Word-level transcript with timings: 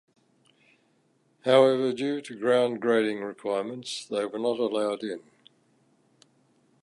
However, 1.45 1.93
due 1.93 2.21
to 2.21 2.35
ground 2.35 2.81
grading 2.81 3.19
requirements 3.21 4.03
they 4.09 4.25
were 4.25 4.39
not 4.39 4.57
allowed 4.57 5.03
in. 5.03 5.21